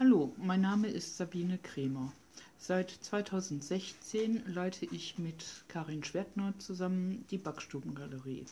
Hallo, 0.00 0.34
mein 0.38 0.60
Name 0.60 0.88
ist 0.88 1.16
Sabine 1.16 1.56
Kremer. 1.56 2.12
Seit 2.58 2.90
2016 2.90 4.42
leite 4.52 4.86
ich 4.86 5.20
mit 5.20 5.64
Karin 5.68 6.02
Schwertner 6.02 6.52
zusammen 6.58 7.24
die 7.30 7.38
Backstubengalerie. 7.38 8.44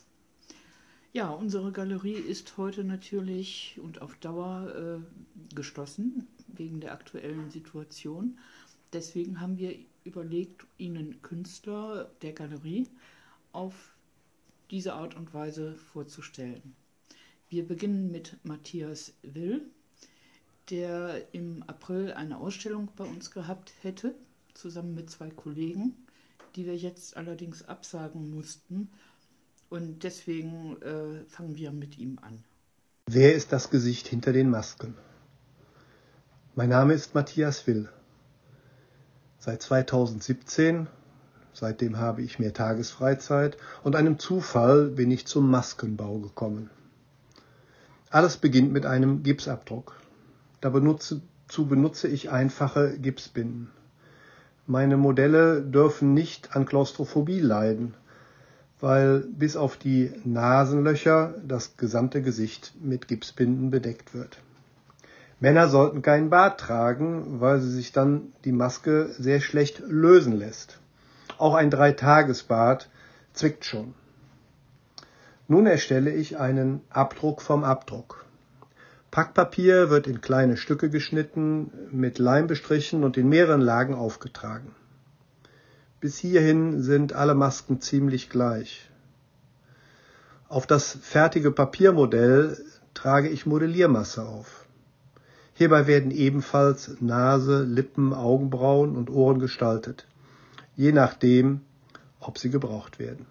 Ja, 1.12 1.30
unsere 1.30 1.72
Galerie 1.72 2.12
ist 2.12 2.56
heute 2.58 2.84
natürlich 2.84 3.76
und 3.82 4.02
auf 4.02 4.14
Dauer 4.18 5.02
äh, 5.02 5.54
geschlossen 5.56 6.28
wegen 6.46 6.78
der 6.78 6.92
aktuellen 6.92 7.50
Situation. 7.50 8.38
Deswegen 8.92 9.40
haben 9.40 9.58
wir 9.58 9.74
überlegt, 10.04 10.64
Ihnen 10.78 11.22
Künstler 11.22 12.08
der 12.22 12.34
Galerie 12.34 12.86
auf 13.50 13.96
diese 14.70 14.94
Art 14.94 15.16
und 15.16 15.34
Weise 15.34 15.74
vorzustellen. 15.74 16.76
Wir 17.48 17.66
beginnen 17.66 18.12
mit 18.12 18.36
Matthias 18.44 19.12
Will 19.22 19.72
der 20.72 21.22
im 21.32 21.62
April 21.66 22.14
eine 22.14 22.38
Ausstellung 22.38 22.88
bei 22.96 23.04
uns 23.04 23.30
gehabt 23.30 23.74
hätte, 23.82 24.14
zusammen 24.54 24.94
mit 24.94 25.10
zwei 25.10 25.28
Kollegen, 25.28 25.94
die 26.56 26.64
wir 26.64 26.74
jetzt 26.74 27.18
allerdings 27.18 27.68
absagen 27.68 28.34
mussten. 28.34 28.88
Und 29.68 30.02
deswegen 30.02 30.80
äh, 30.80 31.24
fangen 31.28 31.56
wir 31.56 31.72
mit 31.72 31.98
ihm 31.98 32.18
an. 32.22 32.42
Wer 33.06 33.34
ist 33.34 33.52
das 33.52 33.68
Gesicht 33.68 34.08
hinter 34.08 34.32
den 34.32 34.48
Masken? 34.48 34.96
Mein 36.54 36.70
Name 36.70 36.94
ist 36.94 37.14
Matthias 37.14 37.66
Will. 37.66 37.90
Seit 39.38 39.60
2017, 39.60 40.86
seitdem 41.52 41.98
habe 41.98 42.22
ich 42.22 42.38
mehr 42.38 42.54
Tagesfreizeit 42.54 43.58
und 43.82 43.94
einem 43.94 44.18
Zufall 44.18 44.88
bin 44.88 45.10
ich 45.10 45.26
zum 45.26 45.50
Maskenbau 45.50 46.18
gekommen. 46.20 46.70
Alles 48.08 48.38
beginnt 48.38 48.72
mit 48.72 48.86
einem 48.86 49.22
Gipsabdruck. 49.22 50.01
Dazu 50.62 51.66
benutze 51.66 52.06
ich 52.06 52.30
einfache 52.30 52.96
Gipsbinden. 52.96 53.72
Meine 54.68 54.96
Modelle 54.96 55.60
dürfen 55.60 56.14
nicht 56.14 56.54
an 56.54 56.66
Klaustrophobie 56.66 57.40
leiden, 57.40 57.94
weil 58.80 59.20
bis 59.20 59.56
auf 59.56 59.76
die 59.76 60.12
Nasenlöcher 60.24 61.34
das 61.44 61.76
gesamte 61.76 62.22
Gesicht 62.22 62.74
mit 62.80 63.08
Gipsbinden 63.08 63.72
bedeckt 63.72 64.14
wird. 64.14 64.38
Männer 65.40 65.68
sollten 65.68 66.00
keinen 66.00 66.30
Bart 66.30 66.60
tragen, 66.60 67.40
weil 67.40 67.60
sie 67.60 67.72
sich 67.72 67.90
dann 67.90 68.32
die 68.44 68.52
Maske 68.52 69.08
sehr 69.18 69.40
schlecht 69.40 69.80
lösen 69.80 70.32
lässt. 70.32 70.78
Auch 71.38 71.54
ein 71.54 71.70
Dreitagesbart 71.70 72.88
zwickt 73.32 73.64
schon. 73.64 73.94
Nun 75.48 75.66
erstelle 75.66 76.12
ich 76.12 76.38
einen 76.38 76.82
Abdruck 76.88 77.42
vom 77.42 77.64
Abdruck. 77.64 78.24
Packpapier 79.12 79.90
wird 79.90 80.06
in 80.06 80.22
kleine 80.22 80.56
Stücke 80.56 80.88
geschnitten, 80.88 81.70
mit 81.90 82.18
Leim 82.18 82.46
bestrichen 82.46 83.04
und 83.04 83.18
in 83.18 83.28
mehreren 83.28 83.60
Lagen 83.60 83.94
aufgetragen. 83.94 84.74
Bis 86.00 86.16
hierhin 86.16 86.80
sind 86.80 87.12
alle 87.12 87.34
Masken 87.34 87.82
ziemlich 87.82 88.30
gleich. 88.30 88.88
Auf 90.48 90.66
das 90.66 90.96
fertige 91.02 91.50
Papiermodell 91.50 92.56
trage 92.94 93.28
ich 93.28 93.44
Modelliermasse 93.44 94.24
auf. 94.24 94.64
Hierbei 95.52 95.86
werden 95.86 96.10
ebenfalls 96.10 96.96
Nase, 97.00 97.64
Lippen, 97.64 98.14
Augenbrauen 98.14 98.96
und 98.96 99.10
Ohren 99.10 99.40
gestaltet, 99.40 100.06
je 100.74 100.92
nachdem, 100.92 101.60
ob 102.18 102.38
sie 102.38 102.48
gebraucht 102.48 102.98
werden. 102.98 103.26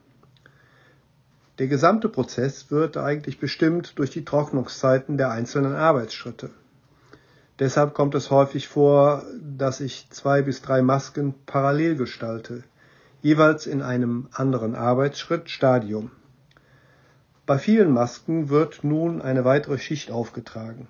Der 1.61 1.67
gesamte 1.67 2.09
Prozess 2.09 2.71
wird 2.71 2.97
eigentlich 2.97 3.37
bestimmt 3.37 3.99
durch 3.99 4.09
die 4.09 4.25
Trocknungszeiten 4.25 5.19
der 5.19 5.29
einzelnen 5.29 5.75
Arbeitsschritte. 5.75 6.49
Deshalb 7.59 7.93
kommt 7.93 8.15
es 8.15 8.31
häufig 8.31 8.67
vor, 8.67 9.21
dass 9.39 9.79
ich 9.79 10.07
zwei 10.09 10.41
bis 10.41 10.63
drei 10.63 10.81
Masken 10.81 11.35
parallel 11.45 11.97
gestalte, 11.97 12.63
jeweils 13.21 13.67
in 13.67 13.83
einem 13.83 14.27
anderen 14.31 14.73
Arbeitsschritt 14.73 15.51
Stadium. 15.51 16.09
Bei 17.45 17.59
vielen 17.59 17.91
Masken 17.91 18.49
wird 18.49 18.83
nun 18.83 19.21
eine 19.21 19.45
weitere 19.45 19.77
Schicht 19.77 20.09
aufgetragen. 20.09 20.87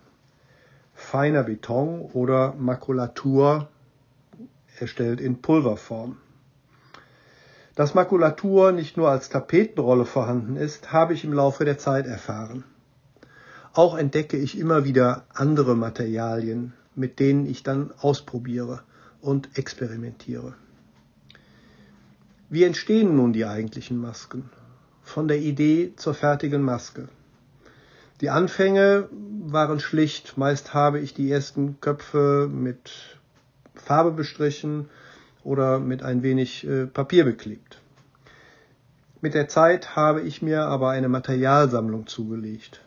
Feiner 0.94 1.44
Beton 1.44 2.00
oder 2.13 2.53
Makulatur 2.57 3.68
erstellt 4.79 5.19
in 5.19 5.41
Pulverform. 5.41 6.16
Dass 7.81 7.96
Makulatur 7.96 8.74
nicht 8.74 8.96
nur 8.96 9.09
als 9.09 9.30
Tapetenrolle 9.30 10.06
vorhanden 10.06 10.56
ist, 10.56 10.94
habe 10.94 11.16
ich 11.16 11.24
im 11.24 11.34
Laufe 11.34 11.66
der 11.66 11.80
Zeit 11.80 12.06
erfahren. 12.06 12.64
Auch 13.74 13.97
entdecke 13.97 14.38
ich 14.38 14.56
immer 14.56 14.86
wieder 14.86 15.25
andere 15.34 15.75
Materialien, 15.75 16.74
mit 16.94 17.19
denen 17.19 17.47
ich 17.47 17.64
dann 17.64 17.92
ausprobiere 18.00 18.84
und 19.19 19.58
experimentiere. 19.58 20.53
Wie 22.52 22.66
entstehen 22.66 23.16
nun 23.16 23.34
die 23.34 23.47
eigentlichen 23.47 23.98
Masken? 23.98 24.52
Von 25.02 25.28
der 25.28 25.40
Idee 25.40 25.94
zur 25.96 26.13
fertigen 26.13 26.62
Maske. 26.62 27.09
Die 28.22 28.30
Anfänge 28.30 29.09
waren 29.42 29.80
schlicht, 29.80 30.38
meist 30.38 30.75
habe 30.75 31.00
ich 31.00 31.16
die 31.16 31.31
ersten 31.31 31.81
Köpfe 31.81 32.48
mit 32.48 33.18
Farbe 33.74 34.12
bestrichen 34.12 34.88
oder 35.44 35.79
mit 35.79 36.03
ein 36.03 36.24
wenig 36.24 36.68
äh, 36.68 36.85
Papier 36.85 37.25
beklebt. 37.25 37.79
Mit 39.22 39.34
der 39.34 39.47
Zeit 39.47 39.96
habe 39.96 40.22
ich 40.22 40.41
mir 40.41 40.66
aber 40.66 40.90
eine 40.90 41.09
Materialsammlung 41.09 42.07
zugelegt. 42.07 42.81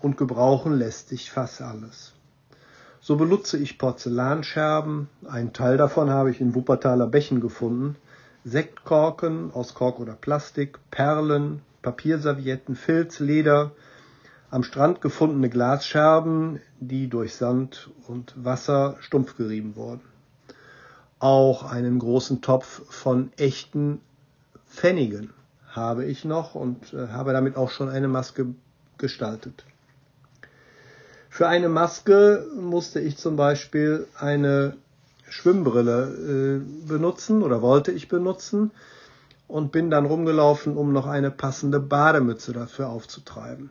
Und 0.00 0.18
gebrauchen 0.18 0.74
lässt 0.74 1.08
sich 1.08 1.30
fast 1.30 1.62
alles. 1.62 2.12
So 3.00 3.16
benutze 3.16 3.56
ich 3.56 3.78
Porzellanscherben, 3.78 5.08
einen 5.26 5.54
Teil 5.54 5.78
davon 5.78 6.10
habe 6.10 6.30
ich 6.30 6.40
in 6.40 6.54
Wuppertaler 6.54 7.06
Bächen 7.06 7.40
gefunden, 7.40 7.96
Sektkorken 8.44 9.52
aus 9.54 9.74
Kork 9.74 10.00
oder 10.00 10.12
Plastik, 10.12 10.78
Perlen, 10.90 11.62
Papierservietten, 11.80 12.76
Filz, 12.76 13.18
Leder, 13.18 13.72
am 14.50 14.62
Strand 14.62 15.00
gefundene 15.00 15.48
Glasscherben, 15.48 16.60
die 16.80 17.08
durch 17.08 17.34
Sand 17.34 17.90
und 18.06 18.34
Wasser 18.36 18.96
stumpf 19.00 19.36
gerieben 19.36 19.76
wurden 19.76 20.13
auch 21.18 21.70
einen 21.70 21.98
großen 21.98 22.42
Topf 22.42 22.82
von 22.88 23.32
echten 23.36 24.00
Pfennigen 24.68 25.30
habe 25.70 26.04
ich 26.04 26.24
noch 26.24 26.54
und 26.54 26.92
äh, 26.92 27.08
habe 27.08 27.32
damit 27.32 27.56
auch 27.56 27.70
schon 27.70 27.88
eine 27.88 28.08
Maske 28.08 28.46
gestaltet. 28.98 29.64
Für 31.28 31.48
eine 31.48 31.68
Maske 31.68 32.46
musste 32.60 33.00
ich 33.00 33.16
zum 33.16 33.36
Beispiel 33.36 34.06
eine 34.16 34.76
Schwimmbrille 35.28 36.62
äh, 36.62 36.86
benutzen 36.88 37.42
oder 37.42 37.60
wollte 37.60 37.90
ich 37.90 38.08
benutzen 38.08 38.70
und 39.48 39.72
bin 39.72 39.90
dann 39.90 40.06
rumgelaufen, 40.06 40.76
um 40.76 40.92
noch 40.92 41.06
eine 41.06 41.30
passende 41.30 41.80
Bademütze 41.80 42.52
dafür 42.52 42.88
aufzutreiben. 42.88 43.70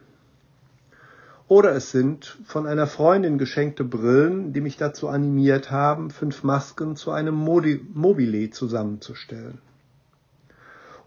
Oder 1.47 1.75
es 1.75 1.91
sind 1.91 2.37
von 2.45 2.65
einer 2.65 2.87
Freundin 2.87 3.37
geschenkte 3.37 3.83
Brillen, 3.83 4.53
die 4.53 4.61
mich 4.61 4.77
dazu 4.77 5.09
animiert 5.09 5.71
haben, 5.71 6.09
fünf 6.09 6.43
Masken 6.43 6.95
zu 6.95 7.11
einem 7.11 7.35
Mobile 7.35 8.49
zusammenzustellen. 8.49 9.59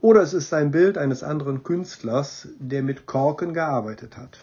Oder 0.00 0.20
es 0.20 0.34
ist 0.34 0.52
ein 0.52 0.70
Bild 0.70 0.98
eines 0.98 1.22
anderen 1.22 1.64
Künstlers, 1.64 2.48
der 2.58 2.82
mit 2.82 3.06
Korken 3.06 3.54
gearbeitet 3.54 4.16
hat. 4.16 4.38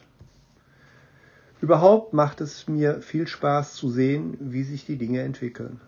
Überhaupt 1.61 2.13
macht 2.13 2.41
es 2.41 2.67
mir 2.67 3.01
viel 3.01 3.27
Spaß 3.27 3.75
zu 3.75 3.89
sehen, 3.89 4.35
wie 4.39 4.63
sich 4.63 4.85
die 4.85 4.97
Dinge 4.97 5.21
entwickeln. 5.21 5.79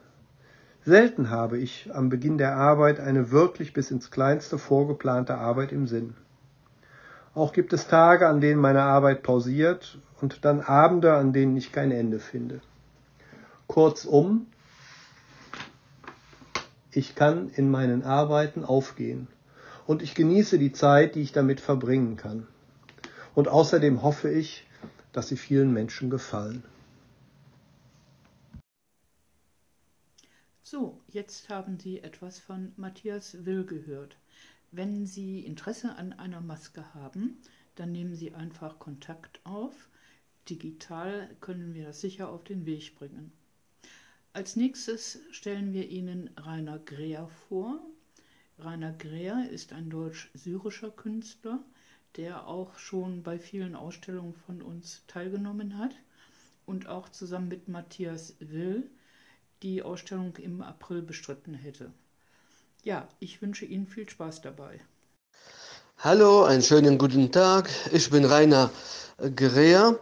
Selten 0.85 1.31
habe 1.31 1.57
ich 1.57 1.89
am 1.93 2.09
Beginn 2.09 2.37
der 2.37 2.55
Arbeit 2.55 2.99
eine 2.99 3.31
wirklich 3.31 3.73
bis 3.73 3.89
ins 3.89 4.11
Kleinste 4.11 4.59
vorgeplante 4.59 5.35
Arbeit 5.35 5.71
im 5.71 5.87
Sinn. 5.87 6.13
Auch 7.35 7.51
gibt 7.51 7.73
es 7.73 7.87
Tage, 7.87 8.27
an 8.29 8.39
denen 8.39 8.61
meine 8.61 8.83
Arbeit 8.83 9.21
pausiert 9.21 9.99
und 10.21 10.45
dann 10.45 10.61
Abende, 10.61 11.13
an 11.13 11.33
denen 11.33 11.57
ich 11.57 11.73
kein 11.73 11.91
Ende 11.91 12.19
finde. 12.19 12.61
Kurzum, 13.67 14.47
ich 16.91 17.13
kann 17.13 17.49
in 17.49 17.69
meinen 17.69 18.03
Arbeiten 18.03 18.63
aufgehen 18.63 19.27
und 19.85 20.01
ich 20.01 20.15
genieße 20.15 20.57
die 20.57 20.71
Zeit, 20.71 21.15
die 21.15 21.21
ich 21.21 21.33
damit 21.33 21.59
verbringen 21.59 22.15
kann. 22.15 22.47
Und 23.33 23.49
außerdem 23.49 24.01
hoffe 24.01 24.29
ich, 24.31 24.65
dass 25.11 25.27
sie 25.27 25.35
vielen 25.37 25.73
Menschen 25.73 26.09
gefallen. 26.09 26.63
So, 30.63 31.01
jetzt 31.09 31.49
haben 31.49 31.77
Sie 31.79 31.99
etwas 31.99 32.39
von 32.39 32.71
Matthias 32.77 33.45
Will 33.45 33.65
gehört. 33.65 34.15
Wenn 34.77 35.05
Sie 35.05 35.39
Interesse 35.39 35.95
an 35.95 36.11
einer 36.11 36.41
Maske 36.41 36.93
haben, 36.93 37.37
dann 37.75 37.93
nehmen 37.93 38.13
Sie 38.13 38.33
einfach 38.33 38.77
Kontakt 38.77 39.39
auf. 39.45 39.87
Digital 40.49 41.33
können 41.39 41.73
wir 41.73 41.85
das 41.85 42.01
sicher 42.01 42.27
auf 42.27 42.43
den 42.43 42.65
Weg 42.65 42.93
bringen. 42.95 43.31
Als 44.33 44.57
nächstes 44.57 45.19
stellen 45.31 45.71
wir 45.71 45.87
Ihnen 45.87 46.29
Rainer 46.35 46.77
Greer 46.79 47.29
vor. 47.47 47.79
Rainer 48.59 48.91
Greer 48.91 49.49
ist 49.49 49.71
ein 49.71 49.89
deutsch-syrischer 49.89 50.91
Künstler, 50.91 51.63
der 52.17 52.45
auch 52.45 52.77
schon 52.77 53.23
bei 53.23 53.39
vielen 53.39 53.75
Ausstellungen 53.75 54.33
von 54.33 54.61
uns 54.61 55.05
teilgenommen 55.07 55.77
hat 55.77 55.95
und 56.65 56.87
auch 56.87 57.07
zusammen 57.07 57.47
mit 57.47 57.69
Matthias 57.69 58.35
Will 58.41 58.89
die 59.63 59.83
Ausstellung 59.83 60.35
im 60.35 60.61
April 60.61 61.01
bestritten 61.01 61.53
hätte. 61.53 61.93
Ja, 62.85 63.07
ich 63.19 63.41
wünsche 63.41 63.65
Ihnen 63.65 63.87
viel 63.87 64.07
Spaß 64.07 64.41
dabei. 64.41 64.79
Hallo, 65.97 66.43
einen 66.43 66.61
schönen 66.61 66.99
guten 66.99 67.31
Tag. 67.31 67.67
Ich 67.91 68.11
bin 68.11 68.25
Rainer 68.25 68.69
Gerea. 69.35 69.95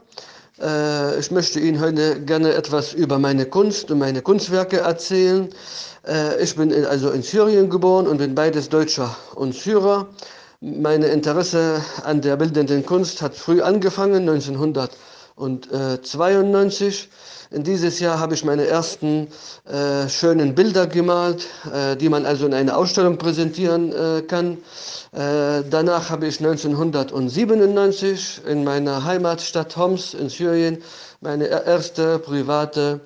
Äh, 0.59 1.17
ich 1.17 1.31
möchte 1.31 1.61
Ihnen 1.61 1.79
heute 1.79 2.19
gerne 2.25 2.51
etwas 2.51 2.91
über 2.91 3.19
meine 3.19 3.45
Kunst 3.45 3.89
und 3.89 3.99
meine 3.99 4.21
Kunstwerke 4.21 4.79
erzählen. 4.79 5.47
Äh, 6.05 6.43
ich 6.43 6.57
bin 6.57 6.73
also 6.85 7.11
in 7.11 7.23
Syrien 7.23 7.69
geboren 7.69 8.05
und 8.05 8.17
bin 8.17 8.35
beides 8.35 8.67
Deutscher 8.67 9.15
und 9.35 9.55
Syrer. 9.55 10.09
Meine 10.59 11.07
Interesse 11.07 11.81
an 12.03 12.19
der 12.19 12.35
bildenden 12.35 12.85
Kunst 12.85 13.21
hat 13.21 13.33
früh 13.33 13.61
angefangen, 13.61 14.25
1992. 15.37 17.09
In 17.51 17.63
dieses 17.63 17.99
Jahr 17.99 18.19
habe 18.19 18.33
ich 18.33 18.43
meine 18.43 18.65
ersten 18.65 19.27
äh, 19.65 20.09
schönen 20.09 20.55
Bilder 20.55 20.87
gemalt, 20.87 21.47
äh, 21.71 21.95
die 21.95 22.09
man 22.09 22.25
also 22.25 22.47
in 22.47 22.53
einer 22.53 22.75
Ausstellung 22.75 23.17
präsentieren 23.17 23.91
äh, 23.91 24.23
kann. 24.23 24.57
Äh, 25.11 25.63
danach 25.69 26.09
habe 26.09 26.25
ich 26.25 26.39
1997 26.39 28.41
in 28.47 28.63
meiner 28.63 29.03
Heimatstadt 29.03 29.77
Homs 29.77 30.15
in 30.15 30.29
Syrien 30.29 30.81
meine 31.21 31.45
erste 31.45 32.17
private 32.19 33.01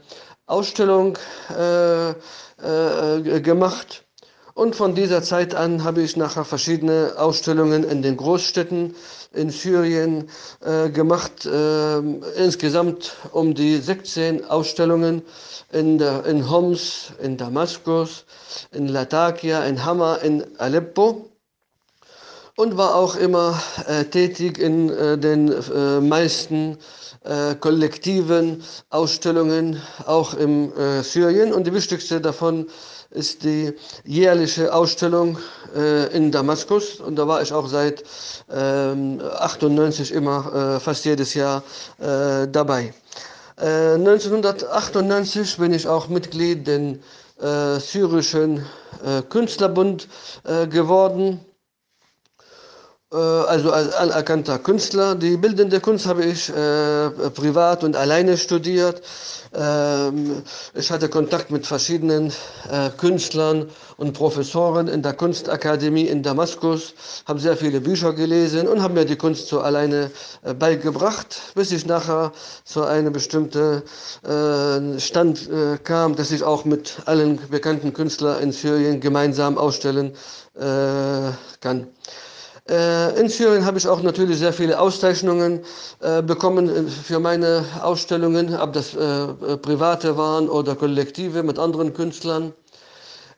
Ausstellung 0.46 1.18
äh, 1.50 2.12
äh, 2.12 3.42
gemacht. 3.42 4.07
Und 4.58 4.76
von 4.76 4.96
dieser 4.96 5.22
Zeit 5.22 5.54
an 5.54 5.84
habe 5.84 6.02
ich 6.02 6.18
nachher 6.18 6.44
verschiedene 6.44 7.14
Ausstellungen 7.16 7.84
in 7.84 8.02
den 8.02 8.18
Großstädten 8.18 8.96
in 9.32 9.52
Syrien 9.52 10.30
äh, 10.66 10.90
gemacht. 10.90 11.46
Äh, 11.46 12.00
insgesamt 12.44 13.18
um 13.34 13.54
die 13.54 13.78
16 13.78 14.46
Ausstellungen 14.46 15.22
in, 15.72 16.00
der, 16.00 16.26
in 16.26 16.50
Homs, 16.50 17.12
in 17.22 17.38
Damaskus, 17.38 18.26
in 18.72 18.88
Latakia, 18.88 19.64
in 19.64 19.86
Hama, 19.86 20.16
in 20.16 20.44
Aleppo. 20.58 21.30
Und 22.58 22.76
war 22.76 22.96
auch 22.96 23.16
immer 23.16 23.62
äh, 23.86 24.04
tätig 24.06 24.58
in 24.58 24.90
äh, 24.90 25.18
den 25.18 25.52
äh, 25.52 26.02
meisten 26.02 26.80
äh, 27.24 27.54
kollektiven 27.54 28.64
Ausstellungen, 28.90 29.80
auch 30.08 30.34
in 30.34 30.72
Syrien. 31.04 31.54
Und 31.54 31.68
die 31.68 31.74
wichtigste 31.74 32.20
davon 32.20 32.66
ist 33.12 33.44
die 33.44 33.74
jährliche 34.06 34.74
Ausstellung 34.74 35.38
äh, 35.76 36.08
in 36.16 36.32
Damaskus 36.32 37.00
und 37.00 37.16
da 37.16 37.28
war 37.28 37.44
ich 37.44 37.54
auch 37.54 37.68
seit 37.68 38.04
ähm, 38.52 39.22
98 39.38 40.12
immer 40.12 40.78
äh, 40.78 40.80
fast 40.80 41.06
jedes 41.06 41.36
Jahr 41.36 41.62
äh, 42.00 42.48
dabei. 42.48 42.94
1998 43.58 45.58
äh, 45.58 45.62
bin 45.62 45.74
ich 45.74 45.88
auch 45.88 46.10
Mitglied 46.10 46.68
den 46.68 47.02
äh, 47.40 47.80
syrischen 47.80 48.66
äh, 49.04 49.24
Künstlerbund 49.24 50.08
geworden 50.70 51.40
äh, 51.44 51.47
also 53.10 53.72
als 53.72 53.94
anerkannter 53.94 54.60
Künstler. 54.60 55.16
Die 55.16 55.38
bildende 55.38 55.80
Kunst 55.80 56.06
habe 56.08 56.26
ich 56.26 56.50
äh, 56.50 57.10
privat 57.30 57.86
und 57.86 57.96
alleine 57.96 58.38
studiert. 58.38 59.02
Ähm, 59.54 60.44
ich 60.74 60.92
hatte 60.92 61.08
Kontakt 61.08 61.50
mit 61.50 61.66
verschiedenen 61.66 62.34
äh, 62.70 62.90
Künstlern 62.98 63.70
und 63.96 64.12
Professoren 64.14 64.90
in 64.90 65.02
der 65.02 65.14
Kunstakademie 65.14 66.06
in 66.06 66.22
Damaskus, 66.22 66.94
habe 67.26 67.40
sehr 67.40 67.56
viele 67.56 67.80
Bücher 67.80 68.12
gelesen 68.12 68.68
und 68.68 68.82
habe 68.82 68.94
mir 68.94 69.06
die 69.06 69.16
Kunst 69.16 69.48
so 69.48 69.62
alleine 69.62 70.12
äh, 70.44 70.54
beigebracht, 70.54 71.54
bis 71.56 71.72
ich 71.72 71.86
nachher 71.86 72.34
zu 72.66 72.84
einem 72.84 73.14
bestimmten 73.14 73.84
äh, 74.24 75.00
Stand 75.00 75.50
äh, 75.50 75.78
kam, 75.82 76.16
dass 76.18 76.32
ich 76.32 76.44
auch 76.44 76.66
mit 76.66 76.98
allen 77.06 77.40
bekannten 77.50 77.94
Künstlern 77.94 78.42
in 78.42 78.52
Syrien 78.52 79.00
gemeinsam 79.00 79.58
ausstellen 79.58 80.14
kann. 81.62 81.88
Äh, 82.70 83.20
in 83.20 83.30
Syrien 83.30 83.66
habe 83.66 83.78
ich 83.78 83.88
auch 83.88 84.02
natürlich 84.02 84.40
sehr 84.40 84.52
viele 84.52 84.80
Auszeichnungen 84.80 85.62
äh, 86.02 86.22
bekommen 86.22 86.70
äh, 86.70 86.90
für 86.90 87.20
meine 87.20 87.64
Ausstellungen, 87.82 88.54
ob 88.56 88.74
das 88.74 88.92
private 89.62 90.18
waren 90.18 90.50
oder 90.50 90.76
kollektive 90.76 91.44
mit 91.44 91.60
anderen 91.60 91.94
Künstlern. 91.94 92.54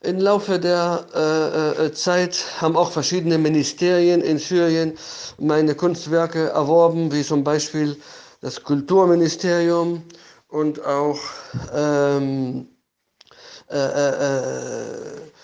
Im 0.01 0.17
Laufe 0.19 0.59
der 0.59 1.91
Zeit 1.93 2.39
haben 2.61 2.77
auch 2.77 2.89
verschiedene 2.91 3.37
Ministerien 3.37 4.21
in 4.21 4.37
Syrien 4.37 4.97
meine 5.37 5.75
Kunstwerke 5.75 6.49
erworben, 6.51 7.11
wie 7.11 7.21
zum 7.21 7.43
Beispiel 7.43 7.97
das 8.39 8.63
Kulturministerium 8.63 10.03
und 10.47 10.85
auch 10.85 11.19
ähm, 11.75 12.67
äh, 13.71 13.77
äh, 13.77 15.38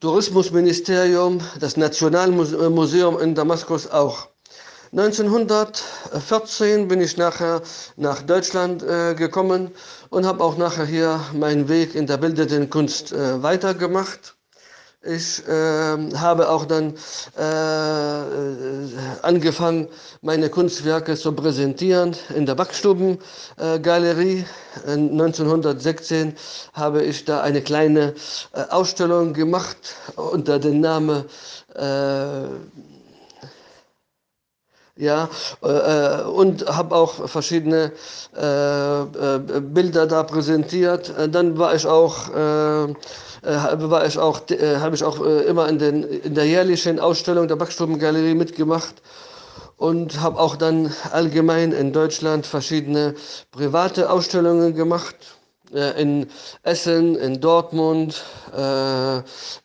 Tourismusministerium, 0.00 1.40
das 1.58 1.76
Nationalmuseum 1.76 3.18
in 3.18 3.34
Damaskus 3.34 3.90
auch. 3.90 4.28
1914 4.92 6.86
bin 6.86 7.00
ich 7.00 7.16
nachher 7.16 7.62
nach 7.96 8.22
Deutschland 8.22 8.84
äh, 8.84 9.14
gekommen 9.16 9.72
und 10.10 10.24
habe 10.24 10.44
auch 10.44 10.56
nachher 10.56 10.86
hier 10.86 11.20
meinen 11.34 11.68
Weg 11.68 11.96
in 11.96 12.06
der 12.06 12.16
bildenden 12.18 12.70
Kunst 12.70 13.12
äh, 13.12 13.42
weitergemacht. 13.42 14.37
Ich 15.04 15.46
äh, 15.46 15.96
habe 16.16 16.48
auch 16.50 16.64
dann 16.64 16.94
äh, 17.36 17.42
angefangen, 19.22 19.86
meine 20.22 20.50
Kunstwerke 20.50 21.14
zu 21.14 21.30
präsentieren 21.32 22.16
in 22.34 22.46
der 22.46 22.56
Backstubengalerie. 22.56 24.44
Äh, 24.84 24.90
1916 24.90 26.34
habe 26.72 27.04
ich 27.04 27.24
da 27.24 27.42
eine 27.42 27.62
kleine 27.62 28.14
äh, 28.52 28.62
Ausstellung 28.70 29.34
gemacht 29.34 29.76
unter 30.16 30.58
dem 30.58 30.80
Namen 30.80 31.26
äh, 31.76 32.42
ja, 34.98 35.28
äh, 35.62 36.22
und 36.24 36.66
habe 36.68 36.94
auch 36.94 37.28
verschiedene 37.28 37.92
äh, 38.36 39.02
äh, 39.02 39.38
Bilder 39.60 40.06
da 40.06 40.24
präsentiert. 40.24 41.14
Dann 41.30 41.56
war 41.56 41.74
ich 41.74 41.86
auch 41.86 42.28
äh, 42.34 42.94
äh, 43.42 43.90
war 43.90 44.04
ich 44.06 44.18
auch, 44.18 44.40
äh, 44.50 44.76
habe 44.78 44.96
ich 44.96 45.04
auch 45.04 45.24
äh, 45.24 45.42
immer 45.42 45.68
in, 45.68 45.78
den, 45.78 46.02
in 46.02 46.34
der 46.34 46.44
jährlichen 46.46 46.98
Ausstellung 46.98 47.46
der 47.46 47.56
Backstubengalerie 47.56 48.34
mitgemacht 48.34 48.96
und 49.76 50.20
habe 50.20 50.40
auch 50.40 50.56
dann 50.56 50.92
allgemein 51.12 51.70
in 51.72 51.92
Deutschland 51.92 52.46
verschiedene 52.46 53.14
private 53.52 54.10
Ausstellungen 54.10 54.74
gemacht. 54.74 55.16
In 55.98 56.28
Essen, 56.62 57.14
in 57.14 57.42
Dortmund, 57.42 58.24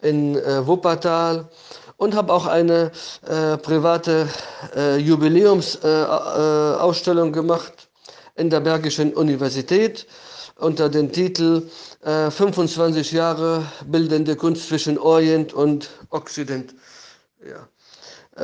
in 0.01 0.35
Wuppertal 0.35 1.47
und 2.03 2.15
habe 2.15 2.33
auch 2.33 2.45
eine 2.45 2.91
private 3.63 4.27
Jubiläumsausstellung 4.97 7.31
gemacht 7.31 7.87
in 8.35 8.49
der 8.49 8.59
Bergischen 8.59 9.13
Universität 9.13 10.05
unter 10.57 10.89
dem 10.89 11.11
Titel 11.11 11.63
äh, 12.03 12.31
25 12.31 13.11
Jahre 13.11 13.65
bildende 13.85 14.35
Kunst 14.35 14.67
zwischen 14.67 14.97
Orient 14.97 15.53
und 15.53 15.89
Okzident. 16.09 16.73
Ja. 17.45 17.67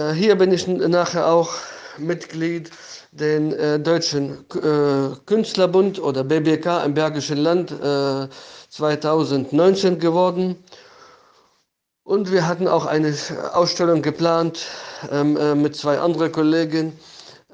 Äh, 0.10 0.14
hier 0.14 0.36
bin 0.36 0.52
ich 0.52 0.68
nachher 0.68 1.28
auch 1.28 1.50
Mitglied 1.98 2.70
den 3.12 3.54
äh, 3.54 3.80
Deutschen 3.80 4.46
äh, 4.56 5.16
Künstlerbund 5.26 6.00
oder 6.00 6.24
BBK 6.24 6.84
im 6.86 6.94
Bergischen 6.94 7.38
Land 7.38 7.74
2019 8.70 9.94
äh, 9.94 9.98
geworden. 9.98 10.56
Und 12.10 12.32
wir 12.32 12.48
hatten 12.48 12.68
auch 12.68 12.88
eine 12.88 13.14
Ausstellung 13.54 14.02
geplant 14.02 14.66
ähm, 15.12 15.38
äh, 15.38 15.54
mit 15.54 15.76
zwei 15.76 16.00
anderen 16.00 16.32
Kollegen 16.32 16.98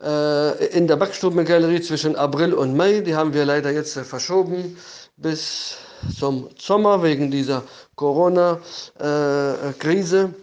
äh, 0.01 0.67
in 0.67 0.87
der 0.87 0.95
Backstubengalerie 0.95 1.81
zwischen 1.81 2.15
April 2.15 2.53
und 2.53 2.77
Mai. 2.77 3.01
Die 3.01 3.17
haben 3.17 3.33
wir 3.33 3.43
leider 3.43 3.71
jetzt 3.71 3.99
verschoben 3.99 4.77
bis 5.17 5.75
zum 6.17 6.47
Sommer 6.57 7.03
wegen 7.03 7.31
dieser 7.31 7.63
Corona-Krise. 7.97 10.33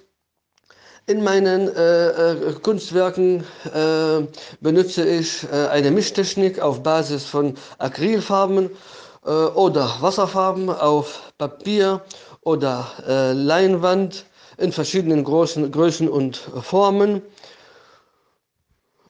In 1.07 1.25
meinen 1.25 1.75
äh, 1.75 2.09
äh, 2.09 2.53
Kunstwerken 2.63 3.45
äh, 3.73 4.27
benutze 4.61 5.09
ich 5.09 5.45
äh, 5.51 5.69
eine 5.69 5.91
Mischtechnik 5.91 6.61
auf 6.61 6.83
Basis 6.83 7.25
von 7.25 7.55
Acrylfarben 7.79 8.69
äh, 9.25 9.31
oder 9.31 9.91
Wasserfarben 10.01 10.69
auf 10.69 11.33
Papier 11.39 12.03
oder 12.43 12.87
äh, 13.09 13.33
Leinwand 13.33 14.27
in 14.59 14.73
verschiedenen 14.73 15.25
großen 15.25 15.71
Größen 15.71 16.09
und 16.09 16.37
Formen. 16.37 17.23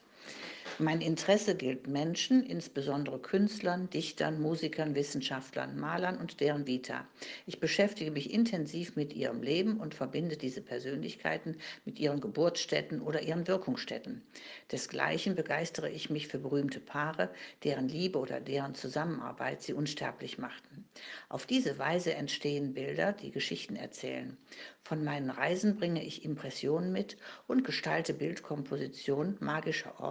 Mein 0.80 1.00
Interesse 1.00 1.56
gilt 1.56 1.88
Menschen, 1.88 2.46
insbesondere 2.46 3.18
Künstlern, 3.18 3.90
Dichtern, 3.90 4.40
Musikern, 4.40 4.94
Wissenschaftlern, 4.94 5.76
Malern 5.76 6.18
und 6.18 6.38
deren 6.38 6.68
Vita. 6.68 7.04
Ich 7.46 7.58
beschäftige 7.58 8.12
mich 8.12 8.32
intensiv 8.32 8.94
mit 8.94 9.12
ihrem 9.12 9.42
Leben 9.42 9.80
und 9.80 9.96
verbinde 9.96 10.36
diese 10.36 10.60
Persönlichkeiten 10.60 11.56
mit 11.84 11.98
ihren 11.98 12.20
Geburtsstätten 12.20 13.00
oder 13.00 13.22
ihren 13.22 13.48
Wirkungsstätten. 13.48 14.22
Desgleichen 14.70 15.34
begeistere 15.34 15.90
ich 15.90 16.10
mich 16.10 16.28
für 16.28 16.38
berühmte 16.38 16.78
Paare, 16.78 17.30
deren 17.64 17.88
Liebe 17.88 18.20
oder 18.20 18.40
deren 18.40 18.76
Zusammenarbeit 18.76 19.62
sie 19.62 19.72
unsterblich 19.72 20.38
machten. 20.38 20.84
Auf 21.28 21.44
diese 21.44 21.76
Weise 21.80 22.14
entstehen 22.14 22.72
Bilder, 22.72 23.12
die 23.12 23.32
Geschichten 23.32 23.74
erzählen. 23.74 24.36
Von 24.84 25.02
meinen 25.04 25.30
Reisen 25.30 25.76
bringe 25.76 26.04
ich 26.04 26.24
Impressionen 26.24 26.92
mit 26.92 27.16
und 27.46 27.64
gestalte 27.64 28.14
Bildkomposition 28.14 29.36
magischer 29.40 29.98
Orte 30.00 30.07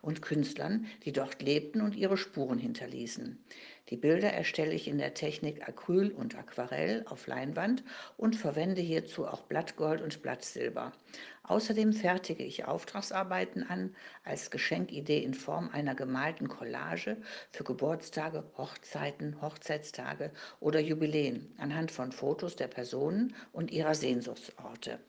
und 0.00 0.22
Künstlern, 0.22 0.86
die 1.04 1.12
dort 1.12 1.42
lebten 1.42 1.80
und 1.80 1.96
ihre 1.96 2.16
Spuren 2.16 2.58
hinterließen. 2.58 3.38
Die 3.90 3.96
Bilder 3.96 4.32
erstelle 4.32 4.72
ich 4.72 4.88
in 4.88 4.98
der 4.98 5.12
Technik 5.12 5.68
Acryl 5.68 6.12
und 6.12 6.36
Aquarell 6.36 7.04
auf 7.06 7.26
Leinwand 7.26 7.84
und 8.16 8.36
verwende 8.36 8.80
hierzu 8.80 9.26
auch 9.26 9.42
Blattgold 9.42 10.00
und 10.00 10.22
Blattsilber. 10.22 10.92
Außerdem 11.42 11.92
fertige 11.92 12.44
ich 12.44 12.64
Auftragsarbeiten 12.64 13.68
an 13.68 13.94
als 14.24 14.50
Geschenkidee 14.50 15.18
in 15.18 15.34
Form 15.34 15.68
einer 15.70 15.94
gemalten 15.94 16.48
Collage 16.48 17.16
für 17.50 17.64
Geburtstage, 17.64 18.44
Hochzeiten, 18.56 19.42
Hochzeitstage 19.42 20.30
oder 20.60 20.80
Jubiläen 20.80 21.52
anhand 21.58 21.90
von 21.90 22.12
Fotos 22.12 22.56
der 22.56 22.68
Personen 22.68 23.34
und 23.52 23.72
ihrer 23.72 23.94
Sehnsuchtsorte. 23.94 25.00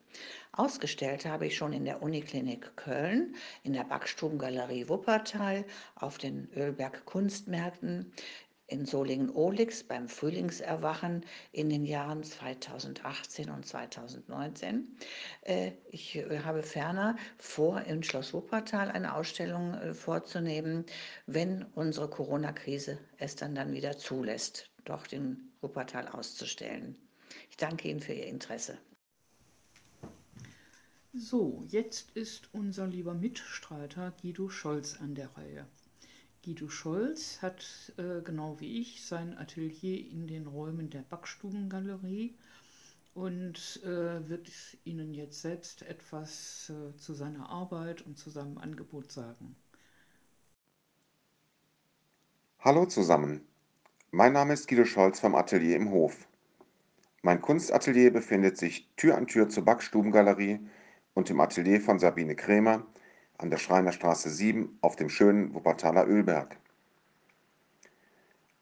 Ausgestellt 0.52 1.26
habe 1.26 1.48
ich 1.48 1.56
schon 1.56 1.74
in 1.74 1.86
der 1.86 2.02
Uniklinik 2.02 2.76
Köln, 2.76 3.36
in 3.64 3.74
der 3.74 3.84
Backstubengalerie 3.84 4.90
Wuppertal, 4.90 5.66
auf 5.96 6.18
den 6.18 6.50
Ölberg 6.56 7.06
Kunstmärkten, 7.06 8.12
in 8.74 8.86
Solingen-Olix 8.88 9.84
beim 9.84 10.10
Frühlingserwachen 10.10 11.24
in 11.52 11.70
den 11.70 11.86
Jahren 11.86 12.24
2018 12.24 13.52
und 13.52 13.68
2019. 13.68 14.98
Äh, 15.44 15.74
ich 15.92 16.16
äh, 16.16 16.40
habe 16.40 16.64
ferner 16.64 17.16
vor, 17.38 17.82
in 17.82 18.02
Schloss 18.02 18.34
Wuppertal 18.34 18.90
eine 18.90 19.14
Ausstellung 19.14 19.76
äh, 19.76 19.94
vorzunehmen, 19.94 20.86
wenn 21.28 21.66
unsere 21.76 22.10
Corona-Krise 22.10 22.98
es 23.18 23.36
dann, 23.36 23.54
dann 23.54 23.74
wieder 23.74 23.96
zulässt, 24.00 24.72
dort 24.86 25.14
in 25.14 25.52
Wuppertal 25.62 26.08
auszustellen. 26.08 26.98
Ich 27.52 27.58
danke 27.58 27.90
Ihnen 27.90 28.00
für 28.00 28.14
Ihr 28.14 28.26
Interesse. 28.26 28.80
So, 31.14 31.64
jetzt 31.68 32.10
ist 32.16 32.50
unser 32.54 32.88
lieber 32.88 33.14
Mitstreiter 33.14 34.14
Guido 34.20 34.50
Scholz 34.50 35.00
an 35.00 35.14
der 35.14 35.30
Reihe. 35.38 35.68
Guido 36.44 36.68
Scholz 36.68 37.42
hat, 37.42 37.94
äh, 37.98 38.22
genau 38.22 38.60
wie 38.60 38.82
ich, 38.82 39.06
sein 39.06 39.38
Atelier 39.38 40.06
in 40.12 40.28
den 40.28 40.46
Räumen 40.46 40.90
der 40.90 41.04
Backstubengalerie 41.04 42.36
und 43.14 43.82
äh, 43.84 44.28
wird 44.28 44.52
Ihnen 44.84 45.14
jetzt 45.14 45.42
selbst 45.42 45.84
etwas 45.84 46.70
äh, 46.70 46.98
zu 46.98 47.14
seiner 47.14 47.50
Arbeit 47.50 48.02
und 48.02 48.18
zu 48.18 48.30
seinem 48.30 48.58
Angebot 48.58 49.12
sagen. 49.12 49.56
Hallo 52.60 52.86
zusammen, 52.88 53.48
mein 54.12 54.34
Name 54.34 54.54
ist 54.54 54.68
Guido 54.68 54.84
Scholz 54.84 55.22
vom 55.22 55.36
Atelier 55.36 55.78
im 55.78 55.92
Hof. 55.92 56.28
Mein 57.22 57.42
Kunstatelier 57.42 58.12
befindet 58.12 58.58
sich 58.58 58.90
Tür 58.98 59.16
an 59.16 59.28
Tür 59.28 59.48
zur 59.48 59.64
Backstubengalerie 59.64 60.60
und 61.14 61.30
im 61.30 61.40
Atelier 61.40 61.80
von 61.80 62.00
Sabine 62.00 62.36
Krämer 62.36 62.86
an 63.38 63.50
der 63.50 63.58
Schreinerstraße 63.58 64.30
7 64.30 64.78
auf 64.82 64.96
dem 64.96 65.10
schönen 65.10 65.54
Wuppertaler 65.54 66.08
Ölberg. 66.08 66.58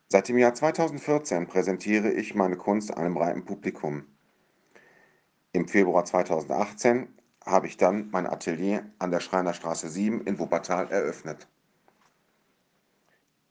Seit 0.07 0.27
dem 0.27 0.37
Jahr 0.37 0.53
2014 0.53 1.47
präsentiere 1.47 2.11
ich 2.11 2.35
meine 2.35 2.57
Kunst 2.57 2.95
einem 2.97 3.13
breiten 3.13 3.45
Publikum. 3.45 4.05
Im 5.53 5.67
Februar 5.67 6.05
2018 6.05 7.07
habe 7.45 7.67
ich 7.67 7.77
dann 7.77 8.09
mein 8.11 8.27
Atelier 8.27 8.85
an 8.99 9.11
der 9.11 9.19
Schreinerstraße 9.19 9.89
7 9.89 10.21
in 10.21 10.39
Wuppertal 10.39 10.91
eröffnet. 10.91 11.47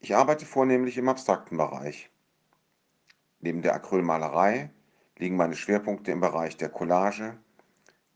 Ich 0.01 0.17
arbeite 0.17 0.47
vornehmlich 0.47 0.97
im 0.97 1.09
abstrakten 1.09 1.57
Bereich. 1.57 2.11
Neben 3.41 3.63
der 3.63 3.75
Acrylmalerei 3.75 4.71
liegen 5.17 5.37
meine 5.37 5.57
Schwerpunkte 5.57 6.11
im 6.11 6.21
Bereich 6.21 6.57
der 6.57 6.69
Collage 6.69 7.37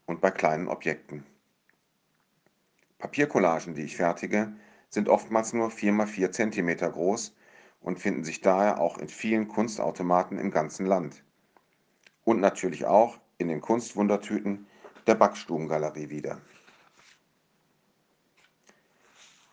und 0.06 0.20
bei 0.20 0.30
kleinen 0.30 0.68
Objekten. 0.68 1.26
Papiercollagen, 3.04 3.75
die 3.75 3.82
ich 3.82 3.99
fertige, 3.99 4.54
sind 4.88 5.11
oftmals 5.11 5.52
nur 5.52 5.70
4 5.70 5.92
x 5.92 6.11
4 6.12 6.32
cm 6.32 6.76
groß 6.90 7.37
und 7.82 8.00
finden 8.00 8.25
sich 8.25 8.40
daher 8.40 8.80
auch 8.80 8.96
in 8.96 9.08
vielen 9.08 9.46
Kunstautomaten 9.46 10.38
im 10.38 10.50
ganzen 10.50 10.87
Land. 10.87 11.23
Und 12.25 12.40
natürlich 12.40 12.87
auch 12.87 13.18
in 13.37 13.49
den 13.49 13.61
Kunstwundertüten 13.61 14.66
der 15.06 15.16
Backstubengalerie 15.16 16.08
wieder. 16.08 16.40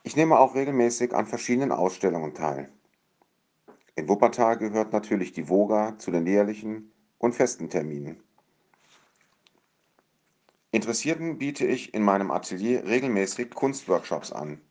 Ich 0.03 0.15
nehme 0.15 0.39
auch 0.39 0.55
regelmäßig 0.55 1.13
an 1.13 1.27
verschiedenen 1.27 1.74
Ausstellungen 1.74 2.34
teil. 2.34 2.70
In 3.96 4.08
Wuppertal 4.08 4.60
gehört 4.60 4.93
natürlich 4.93 5.34
die 5.34 5.50
Voga 5.50 5.98
zu 5.98 6.10
den 6.12 6.25
jährlichen 6.25 6.93
und 7.17 7.36
festen 7.36 7.70
Terminen. 7.70 8.24
Interessierten 10.74 11.38
biete 11.38 11.66
ich 11.66 11.94
in 11.94 12.01
meinem 12.01 12.32
Atelier 12.32 12.86
regelmäßig 12.86 13.50
Kunstworkshops 13.50 14.32
an. 14.32 14.62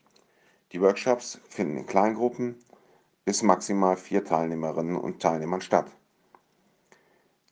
Die 0.73 0.81
Workshops 0.81 1.39
finden 1.47 1.77
in 1.77 1.87
Kleingruppen 1.87 2.57
bis 3.27 3.43
maximal 3.43 3.99
vier 3.99 4.25
Teilnehmerinnen 4.25 4.97
und 4.97 5.21
Teilnehmern 5.21 5.61
statt. 5.61 5.95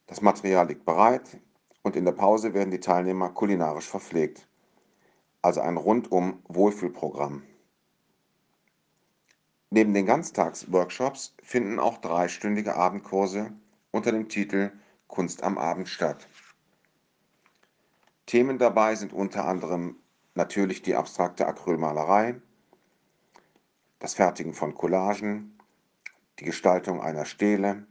Das 0.06 0.22
Material 0.22 0.66
liegt 0.66 0.86
bereit 0.86 1.38
und 1.82 1.94
in 1.94 2.06
der 2.06 2.12
Pause 2.12 2.54
werden 2.54 2.70
die 2.70 2.80
Teilnehmer 2.80 3.28
kulinarisch 3.28 3.86
verpflegt. 3.86 4.48
Also 5.42 5.60
ein 5.60 5.76
rundum 5.76 6.42
Wohlfühlprogramm. 6.48 7.42
Neben 9.68 9.92
den 9.92 10.06
Ganztagsworkshops 10.06 11.34
finden 11.42 11.78
auch 11.78 11.98
dreistündige 11.98 12.76
Abendkurse 12.76 13.52
unter 13.90 14.10
dem 14.10 14.30
Titel 14.30 14.72
Kunst 15.06 15.42
am 15.42 15.58
Abend 15.58 15.86
statt. 15.86 16.26
Themen 18.28 18.58
dabei 18.58 18.94
sind 18.94 19.14
unter 19.14 19.46
anderem 19.46 19.96
natürlich 20.34 20.82
die 20.82 20.94
abstrakte 20.94 21.46
Acrylmalerei, 21.46 22.38
das 24.00 24.12
Fertigen 24.12 24.52
von 24.52 24.74
Collagen, 24.74 25.58
die 26.38 26.44
Gestaltung 26.44 27.00
einer 27.00 27.24
Stele 27.24 27.86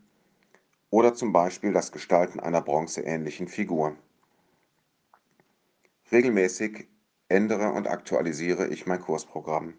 oder 0.91 1.15
zum 1.15 1.33
Beispiel 1.33 1.73
das 1.73 1.91
Gestalten 1.91 2.39
einer 2.39 2.61
bronzeähnlichen 2.61 3.47
Figur. 3.47 3.95
Regelmäßig 6.11 6.87
ändere 7.29 7.71
und 7.71 7.87
aktualisiere 7.87 8.67
ich 8.67 8.85
mein 8.85 9.01
Kursprogramm. 9.01 9.73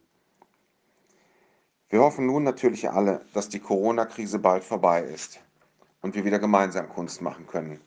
Wir 1.88 2.00
hoffen 2.00 2.26
nun 2.26 2.42
natürlich 2.42 2.90
alle, 2.90 3.24
dass 3.32 3.48
die 3.48 3.60
Corona-Krise 3.60 4.40
bald 4.40 4.64
vorbei 4.64 5.04
ist 5.04 5.38
und 6.02 6.16
wir 6.16 6.24
wieder 6.24 6.40
gemeinsam 6.40 6.88
Kunst 6.88 7.22
machen 7.22 7.46
können. 7.46 7.80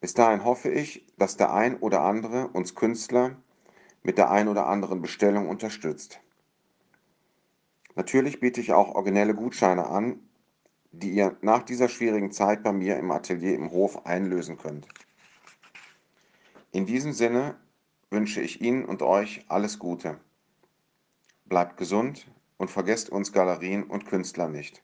Bis 0.00 0.14
dahin 0.14 0.44
hoffe 0.44 0.70
ich, 0.70 1.06
dass 1.18 1.36
der 1.36 1.52
ein 1.52 1.76
oder 1.78 2.00
andere 2.00 2.48
uns 2.48 2.74
Künstler 2.74 3.36
mit 4.02 4.16
der 4.16 4.30
ein 4.30 4.48
oder 4.48 4.66
anderen 4.66 5.02
Bestellung 5.02 5.48
unterstützt. 5.48 6.20
Natürlich 7.96 8.40
biete 8.40 8.60
ich 8.62 8.72
auch 8.72 8.94
originelle 8.94 9.34
Gutscheine 9.34 9.86
an, 9.86 10.20
die 10.92 11.10
ihr 11.10 11.36
nach 11.42 11.62
dieser 11.62 11.88
schwierigen 11.88 12.32
Zeit 12.32 12.62
bei 12.62 12.72
mir 12.72 12.96
im 12.96 13.10
Atelier 13.10 13.54
im 13.54 13.70
Hof 13.70 14.06
einlösen 14.06 14.56
könnt. 14.56 14.88
In 16.72 16.86
diesem 16.86 17.12
Sinne 17.12 17.56
wünsche 18.10 18.40
ich 18.40 18.60
Ihnen 18.60 18.84
und 18.84 19.02
euch 19.02 19.44
alles 19.48 19.78
Gute. 19.78 20.18
Bleibt 21.44 21.76
gesund 21.76 22.26
und 22.56 22.70
vergesst 22.70 23.10
uns 23.10 23.32
Galerien 23.32 23.84
und 23.84 24.06
Künstler 24.06 24.48
nicht. 24.48 24.82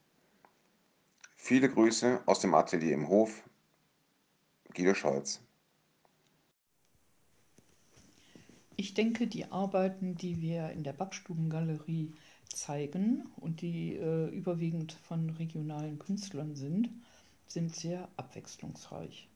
Viele 1.37 1.69
Grüße 1.69 2.23
aus 2.27 2.41
dem 2.41 2.55
Atelier 2.55 2.95
im 2.95 3.09
Hof, 3.09 3.46
Guido 4.75 4.95
Scholz. 4.95 5.41
Ich 8.77 8.93
denke, 8.93 9.27
die 9.27 9.51
Arbeiten, 9.51 10.17
die 10.17 10.43
wir 10.43 10.71
in 10.71 10.85
der 10.85 10.93
Backstubengalerie 10.93 12.13
zeigen 12.53 13.27
und 13.37 13.63
die 13.63 13.95
äh, 13.95 14.29
überwiegend 14.29 14.93
von 14.93 15.31
regionalen 15.31 15.99
Künstlern 15.99 16.55
sind, 16.55 16.91
sind 17.47 17.75
sehr 17.75 18.09
abwechslungsreich. 18.17 19.29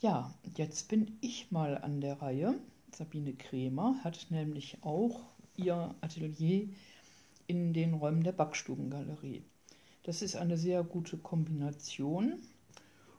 Ja, 0.00 0.34
jetzt 0.56 0.88
bin 0.88 1.16
ich 1.22 1.50
mal 1.50 1.78
an 1.78 2.00
der 2.00 2.20
Reihe. 2.20 2.54
Sabine 2.94 3.32
Krämer 3.32 3.96
hat 4.04 4.26
nämlich 4.28 4.78
auch 4.82 5.22
ihr 5.56 5.94
Atelier 6.02 6.68
in 7.46 7.72
den 7.72 7.94
Räumen 7.94 8.22
der 8.22 8.32
Backstubengalerie. 8.32 9.42
Das 10.02 10.20
ist 10.20 10.36
eine 10.36 10.58
sehr 10.58 10.82
gute 10.82 11.16
Kombination. 11.16 12.42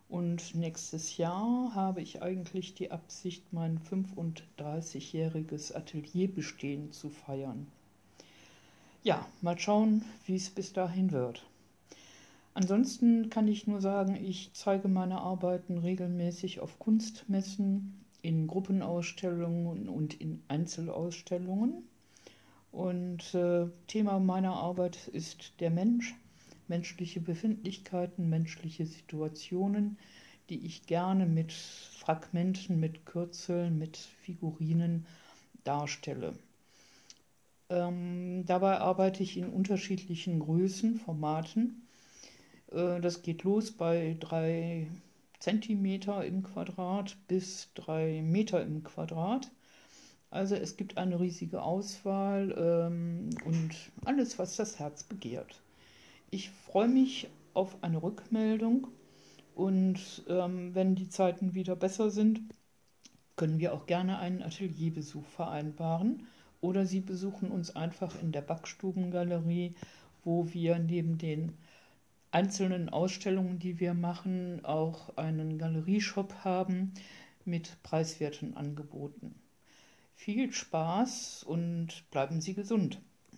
Und 0.07 0.53
nächstes 0.55 1.17
Jahr 1.17 1.73
habe 1.73 2.01
ich 2.01 2.21
eigentlich 2.21 2.75
die 2.75 2.91
Absicht, 2.91 3.51
mein 3.51 3.79
35-jähriges 3.79 5.75
Atelierbestehen 5.75 6.91
zu 6.91 7.09
feiern. 7.09 7.67
Ja, 9.03 9.25
mal 9.41 9.57
schauen, 9.57 10.03
wie 10.25 10.35
es 10.35 10.49
bis 10.49 10.73
dahin 10.73 11.11
wird. 11.11 11.45
Ansonsten 12.53 13.29
kann 13.29 13.47
ich 13.47 13.67
nur 13.67 13.81
sagen, 13.81 14.15
ich 14.15 14.51
zeige 14.53 14.87
meine 14.87 15.19
Arbeiten 15.19 15.77
regelmäßig 15.77 16.59
auf 16.59 16.79
Kunstmessen, 16.79 18.05
in 18.21 18.47
Gruppenausstellungen 18.47 19.87
und 19.87 20.13
in 20.19 20.41
Einzelausstellungen. 20.47 21.83
Und 22.71 23.35
äh, 23.35 23.67
Thema 23.87 24.19
meiner 24.19 24.53
Arbeit 24.53 25.07
ist 25.09 25.59
der 25.59 25.69
Mensch 25.69 26.15
menschliche 26.69 27.19
Befindlichkeiten, 27.19 28.29
menschliche 28.29 28.85
Situationen, 28.85 29.97
die 30.49 30.65
ich 30.65 30.85
gerne 30.85 31.25
mit 31.25 31.51
Fragmenten, 31.51 32.79
mit 32.79 33.05
Kürzeln, 33.05 33.77
mit 33.77 33.97
Figurinen 33.97 35.05
darstelle. 35.63 36.33
Ähm, 37.69 38.43
dabei 38.45 38.79
arbeite 38.79 39.23
ich 39.23 39.37
in 39.37 39.49
unterschiedlichen 39.49 40.39
Größen, 40.39 40.99
Formaten. 40.99 41.87
Äh, 42.71 43.01
das 43.01 43.23
geht 43.23 43.43
los 43.43 43.71
bei 43.71 44.15
drei 44.19 44.87
Zentimeter 45.39 46.23
im 46.25 46.43
Quadrat 46.43 47.17
bis 47.27 47.69
drei 47.73 48.21
Meter 48.21 48.61
im 48.61 48.83
Quadrat. 48.83 49.51
Also 50.29 50.55
es 50.55 50.75
gibt 50.77 50.97
eine 50.97 51.19
riesige 51.19 51.61
Auswahl 51.61 52.53
ähm, 52.57 53.29
und 53.45 53.71
alles, 54.03 54.37
was 54.37 54.55
das 54.57 54.79
Herz 54.79 55.03
begehrt. 55.03 55.61
Ich 56.31 56.49
freue 56.49 56.87
mich 56.87 57.29
auf 57.53 57.83
eine 57.83 58.01
Rückmeldung 58.01 58.87
und 59.53 60.23
ähm, 60.27 60.75
wenn 60.75 60.95
die 60.95 61.09
Zeiten 61.09 61.53
wieder 61.53 61.75
besser 61.75 62.09
sind, 62.09 62.41
können 63.35 63.59
wir 63.59 63.73
auch 63.73 63.85
gerne 63.85 64.19
einen 64.19 64.41
Atelierbesuch 64.41 65.25
vereinbaren 65.25 66.27
oder 66.61 66.85
Sie 66.85 66.99
besuchen 66.99 67.51
uns 67.51 67.75
einfach 67.75 68.21
in 68.21 68.31
der 68.31 68.41
Backstubengalerie, 68.41 69.75
wo 70.23 70.51
wir 70.53 70.79
neben 70.79 71.17
den 71.17 71.53
einzelnen 72.31 72.89
Ausstellungen, 72.89 73.59
die 73.59 73.79
wir 73.79 73.93
machen, 73.93 74.65
auch 74.65 75.15
einen 75.17 75.57
Galerieshop 75.57 76.43
haben 76.43 76.93
mit 77.45 77.81
preiswerten 77.83 78.57
Angeboten. 78.57 79.35
Viel 80.15 80.51
Spaß 80.51 81.43
und 81.43 82.09
bleiben 82.11 82.41
Sie 82.41 82.53
gesund. 82.53 82.99